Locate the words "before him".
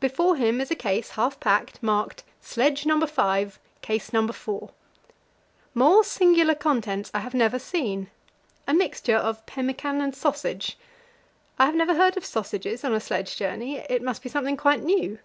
0.00-0.58